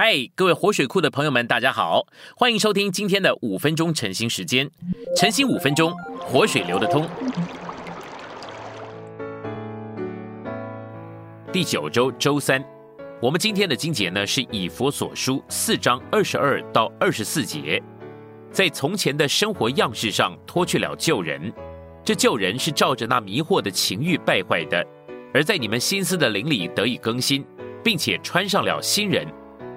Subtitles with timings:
[0.00, 2.06] 嗨，各位活水库的朋友们，大家好，
[2.36, 4.70] 欢迎收听今天的五分钟晨兴时间。
[5.16, 7.04] 晨兴五分钟，活水流得通。
[11.52, 12.64] 第九周周三，
[13.20, 17.82] 我们今天的经节呢是以佛所书四章二十二到二十四节，
[18.52, 21.52] 在从前的生活样式上脱去了旧人，
[22.04, 24.86] 这旧人是照着那迷惑的情欲败坏的，
[25.34, 27.44] 而在你们心思的灵里得以更新，
[27.82, 29.26] 并且穿上了新人。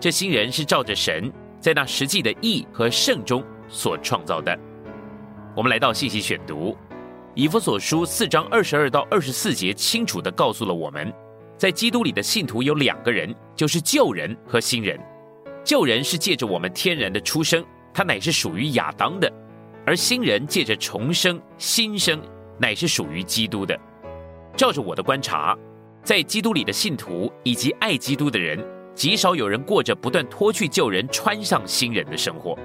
[0.00, 1.30] 这新人是照着神
[1.60, 4.58] 在那实际的义和圣中所创造的。
[5.54, 6.74] 我们来到信息选读，
[7.34, 11.12] 以弗所书四章二十二到二十四节，清楚的告诉了我们，
[11.58, 14.98] 在基督里的信徒有两个人，就是旧人和新人。
[15.62, 19.28] 旧人是借着我们天然的出生，他乃是属于亚当的；
[19.84, 22.18] 而新人借着重生、新生，
[22.58, 23.78] 乃是属于基督的。
[24.56, 25.54] 照着我的观察，
[26.02, 28.58] 在基督里的信徒以及爱基督的人。
[28.94, 32.58] 极少有人过着不断脱去旧人、穿上新人的生活。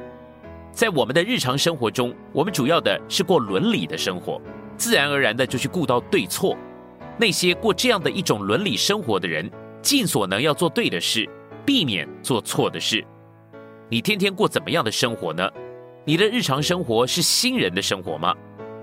[0.72, 4.42] 在我们的日常生活中，我们主要的是过伦理的生活，
[4.76, 6.58] 自然而然的就去顾到对错。
[7.18, 9.50] 那些过这样的一种伦理生活的人，
[9.82, 11.26] 尽所能要做对的事，
[11.66, 13.06] 避免做错的事。
[13.90, 15.50] 你天天过怎么样的生活呢？
[16.04, 18.36] 你的日常生活是新人的生活吗？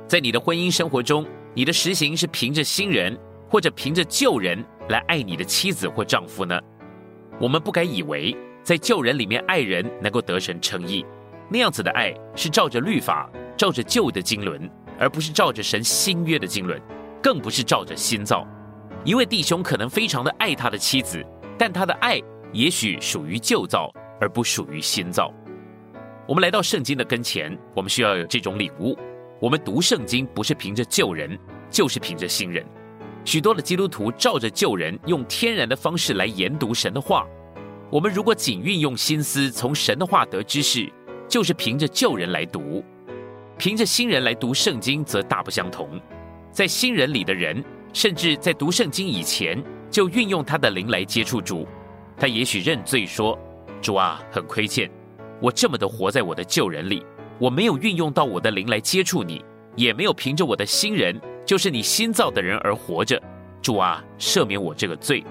[0.09, 3.19] 在你的婚姻生活中，你的实行是凭着新人，
[3.51, 6.59] 或者凭着旧人来爱你的妻子或丈夫呢？
[7.43, 11.05] 我们不该以为在旧人里面爱人能够得神称义，
[11.51, 16.81] 那样子的爱是照着律法、照着旧的经纶，而不是照着神新约的经纶，
[17.21, 18.47] 更不是照着新造。
[19.05, 21.21] 一位弟兄可能非常的爱他的妻子，
[21.59, 22.21] 但他的爱
[22.53, 25.35] 也许属于旧造，而不属于新造。
[26.29, 28.97] 我们来到圣经的跟前，我们需要有这种领悟：
[29.41, 31.37] 我们读圣经不是凭着旧人，
[31.69, 32.65] 就是凭着新人。
[33.25, 37.27] 许多的基督徒照着旧人，用天然的方式来研读神的话。
[37.89, 40.91] 我们如果仅运用心思从神的话得知识，
[41.29, 42.83] 就是凭着旧人来读；
[43.57, 46.01] 凭着新人来读圣经，则大不相同。
[46.51, 47.63] 在新人里的人，
[47.93, 51.67] 甚至在读圣经以前，就运用他的灵来接触主。
[52.17, 53.39] 他也许认罪说
[53.81, 54.91] ：“主啊，很亏欠，
[55.41, 57.05] 我这么的活在我的旧人里，
[57.39, 59.45] 我没有运用到我的灵来接触你，
[59.77, 63.21] 也没有凭着我的新人。”就是你新造的人而活着，
[63.61, 65.25] 主啊，赦免我这个罪。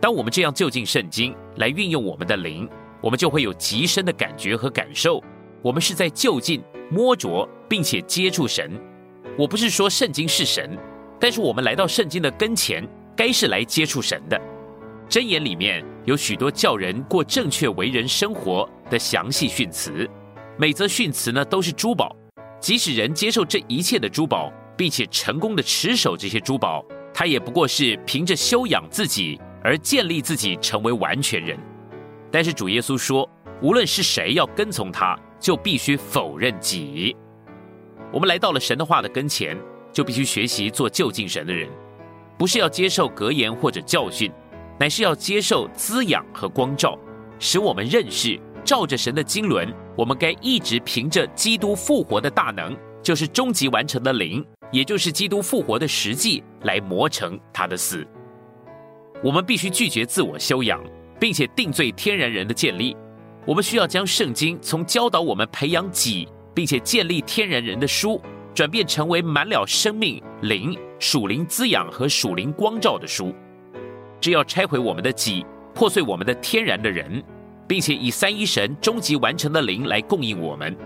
[0.00, 2.68] 当我们这样就近圣经来运用我们的灵，
[3.00, 5.22] 我们就会有极深的感觉和感受。
[5.62, 8.70] 我们是在就近摸着，并且接触神。
[9.36, 10.78] 我不是说圣经是神，
[11.18, 12.86] 但是我们来到圣经的跟前，
[13.16, 14.40] 该是来接触神的。
[15.08, 20.08] 箴言里面有许多叫人过正确为人生活的详细训词，
[20.56, 22.14] 每则训词呢都是珠宝。
[22.60, 24.52] 即使人接受这一切的珠宝。
[24.76, 31.58] 并且成功的持守这些珠宝，他也不过是凭着修养自己而建立自己成为完全人。
[32.30, 33.28] 但是主耶稣说，
[33.62, 37.16] 无论是谁要跟从他，就必须否认己。
[38.12, 39.56] 我们来到了神的话的跟前，
[39.92, 41.68] 就必须学习做就近神的人，
[42.36, 44.30] 不是要接受格言或者教训，
[44.78, 46.98] 乃是要接受滋养和光照，
[47.38, 54.44] 使我们认识照着神的经纶，我们该一直凭着基督复活的大能，就是终极完成的灵。
[54.74, 58.04] 也就是基督复活的实际来磨成他的死。
[59.22, 60.82] 我们必须拒绝自我修养，
[61.20, 62.96] 并且定罪天然人的建立。
[63.46, 68.20] 我们需要将圣经从教导我们培养己，并且建立天然人的书，
[68.52, 73.32] 转变成为满了生命灵、属灵滋养和属灵光照的书。
[74.20, 77.22] 只要拆毁我们的己，破碎我们的天然的人，
[77.68, 80.76] 并且以三一神终极完成的灵来供应我们，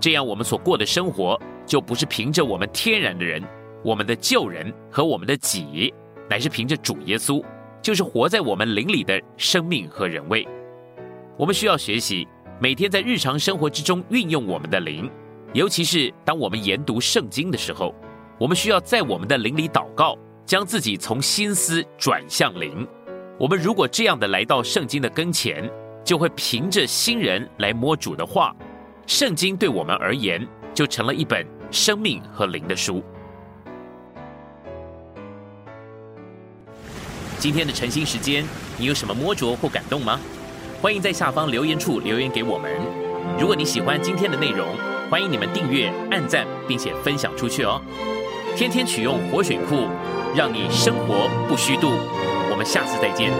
[0.00, 1.40] 这样我们所过的生活。
[1.66, 3.40] 就不是凭着我们天然的人，
[3.84, 5.94] 我们的旧人和我们的己，
[6.28, 7.40] 乃是凭着主耶稣，
[7.80, 10.44] 就是活在我们灵里的生命和人位。
[11.36, 12.26] 我们需要学习，
[12.58, 15.08] 每天在日常生活之中运用我们的灵，
[15.52, 17.94] 尤其是当我们研读圣经的时候，
[18.36, 22.84] 我们需要在我们的灵里祷告，将自己从心思转向灵。
[23.38, 25.70] 我们如果这样的来到圣经的跟前，
[26.04, 28.52] 就会凭着新人来摸主的话。
[29.10, 31.44] 圣经对我们而言，就成了一本。
[31.72, 33.02] 生命和灵的书。
[37.36, 38.44] 今天的晨兴时间，
[38.78, 40.20] 你有什么摸着或感动吗？
[40.80, 42.70] 欢迎在下方留言处留言给我们。
[43.36, 44.68] 如果你喜欢今天的内容，
[45.10, 47.82] 欢迎你们订阅、按赞，并且分享出去哦。
[48.56, 49.88] 天天取用活水库，
[50.36, 51.90] 让你生活不虚度。
[52.48, 53.32] 我们下次再见。